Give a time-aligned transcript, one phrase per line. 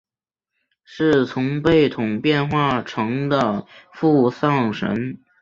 [0.83, 5.19] 是从贝桶变化成的付丧神。